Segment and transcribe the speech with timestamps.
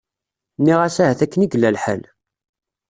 [0.59, 2.01] Nniɣ-as ahat akken i yella lḥal.